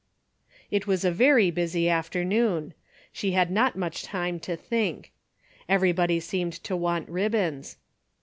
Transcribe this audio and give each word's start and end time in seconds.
It 0.71 0.87
was 0.87 1.05
a 1.05 1.11
very 1.11 1.51
busy 1.51 1.87
afternoon. 1.87 2.73
She 3.13 3.33
had 3.33 3.51
not 3.51 3.75
much 3.75 4.01
time 4.01 4.39
to 4.39 4.55
think. 4.55 5.11
Everybody 5.69 6.19
seemed 6.19 6.53
to 6.63 6.75
want 6.75 7.07
ribbons. 7.07 7.77